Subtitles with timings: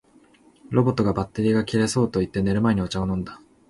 [0.71, 3.39] ロボットが「バッテリーが切れそう」と言って、寝る前にお茶を飲んだ